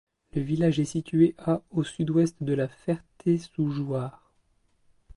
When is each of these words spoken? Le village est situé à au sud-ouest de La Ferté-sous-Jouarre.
Le 0.33 0.41
village 0.41 0.79
est 0.79 0.85
situé 0.85 1.35
à 1.37 1.61
au 1.69 1.83
sud-ouest 1.83 2.41
de 2.41 2.55
La 2.55 2.67
Ferté-sous-Jouarre. 2.67 4.31